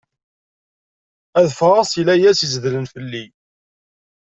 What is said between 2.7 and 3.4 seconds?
fell-i.